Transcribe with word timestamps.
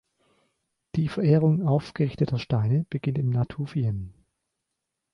Die 0.95 1.09
Verehrung 1.09 1.61
aufgerichteter 1.67 2.39
Steine 2.39 2.87
beginnt 2.89 3.19
im 3.19 3.29
Natufien. 3.29 4.15